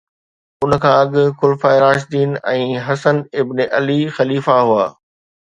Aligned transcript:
ان 0.63 0.71
کان 0.85 0.95
اڳ 1.01 1.11
خلفاء 1.41 1.77
راشدين 1.85 2.31
۽ 2.53 2.65
حسن 2.87 3.17
ابن 3.43 3.57
علي 3.77 4.01
خليفا 4.17 4.59
هئا 4.73 4.87